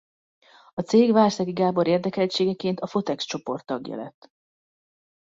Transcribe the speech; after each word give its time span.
A 0.73 0.81
cég 0.81 1.11
Várszegi 1.11 1.51
Gábor 1.51 1.87
érdekeltségeként 1.87 2.79
a 2.79 2.87
Fotex-csoport 2.87 3.65
tagja 3.65 3.95
lett. 3.95 4.29